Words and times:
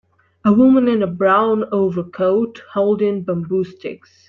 a 0.43 0.51
woman 0.51 0.87
in 0.87 1.03
a 1.03 1.05
brown 1.05 1.63
over 1.71 2.03
coat 2.03 2.59
holding 2.73 3.21
bamboo 3.21 3.63
sticks 3.63 4.11